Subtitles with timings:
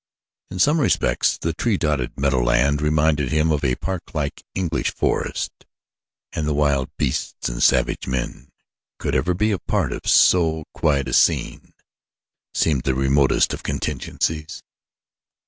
[0.49, 5.51] In some respects the tree dotted meadowland reminded him of a park like English forest,
[6.33, 8.49] and that wild beasts and savage men
[8.97, 11.75] could ever be a part of so quiet a scene
[12.51, 14.63] seemed the remotest of contingencies.